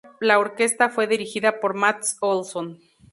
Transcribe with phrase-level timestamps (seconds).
[0.19, 2.79] La orquesta fue dirigida por Mats Olsson.